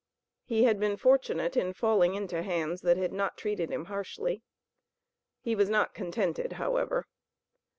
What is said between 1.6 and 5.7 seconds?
falling into hands that had not treated him harshly. He was